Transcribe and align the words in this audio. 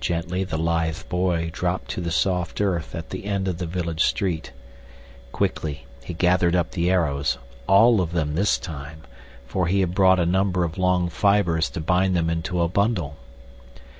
Gently 0.00 0.42
the 0.42 0.58
lithe 0.58 1.08
boy 1.08 1.48
dropped 1.52 1.90
to 1.92 2.00
the 2.00 2.10
soft 2.10 2.60
earth 2.60 2.92
at 2.96 3.10
the 3.10 3.24
end 3.26 3.46
of 3.46 3.58
the 3.58 3.66
village 3.68 4.02
street. 4.02 4.52
Quickly 5.30 5.86
he 6.02 6.12
gathered 6.12 6.56
up 6.56 6.72
the 6.72 6.90
arrows—all 6.90 8.00
of 8.00 8.10
them 8.10 8.34
this 8.34 8.58
time, 8.58 9.02
for 9.46 9.68
he 9.68 9.78
had 9.78 9.94
brought 9.94 10.18
a 10.18 10.26
number 10.26 10.64
of 10.64 10.76
long 10.76 11.08
fibers 11.08 11.70
to 11.70 11.80
bind 11.80 12.16
them 12.16 12.28
into 12.28 12.60
a 12.60 12.66
bundle. 12.66 13.16